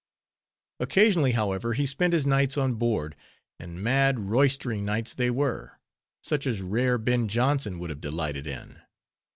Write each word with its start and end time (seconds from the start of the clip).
Occasionally, 0.79 1.33
however, 1.33 1.73
he 1.73 1.85
spent 1.85 2.13
his 2.13 2.25
nights 2.25 2.57
on 2.57 2.73
board; 2.73 3.15
and 3.59 3.83
mad, 3.83 4.17
roystering 4.31 4.83
nights 4.83 5.13
they 5.13 5.29
were, 5.29 5.77
such 6.23 6.47
as 6.47 6.63
rare 6.63 6.97
Ben 6.97 7.27
Jonson 7.27 7.77
would 7.77 7.91
have 7.91 8.01
delighted 8.01 8.47
in. 8.47 8.81